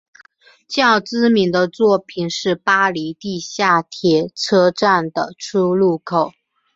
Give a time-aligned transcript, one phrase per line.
[0.67, 6.31] 较知名的作品是巴黎地下铁车站的出入口。